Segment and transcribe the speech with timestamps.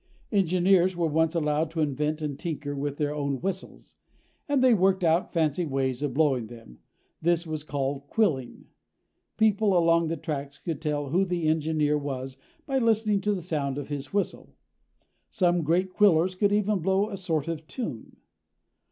[0.31, 3.93] Engineers were once allowed to invent and tinker with their own whistles,
[4.49, 6.79] and they worked out fancy ways of blowing them.
[7.21, 8.65] This was called quilling.
[9.37, 13.77] People along the tracks could tell who the engineer was by listening to the sound
[13.77, 14.55] of his whistle.
[15.29, 18.17] Some great quillers could even blow a sort of tune.